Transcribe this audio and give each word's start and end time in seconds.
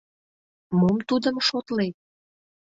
Мом 0.79 0.97
тудым 1.09 1.35
шотлет? 1.47 1.95